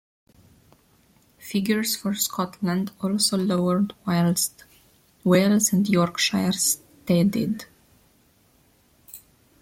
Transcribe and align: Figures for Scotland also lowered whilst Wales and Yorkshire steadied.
Figures 1.37 1.95
for 1.95 2.15
Scotland 2.15 2.91
also 3.03 3.37
lowered 3.37 3.93
whilst 4.07 4.63
Wales 5.23 5.71
and 5.73 5.87
Yorkshire 5.87 6.53
steadied. 6.53 7.65